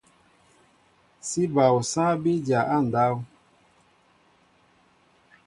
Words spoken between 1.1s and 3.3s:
Sí bal osááŋ bí dya á ndáw.